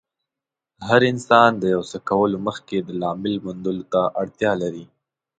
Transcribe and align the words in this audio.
هر 0.87 1.01
انسان 1.11 1.49
د 1.57 1.63
يو 1.73 1.81
څه 1.91 1.97
کولو 2.09 2.37
مخکې 2.47 2.77
د 2.81 2.89
لامل 3.01 3.33
موندلو 3.45 3.83
ته 3.93 4.01
اړتیا 4.21 4.51
لري. 4.61 4.85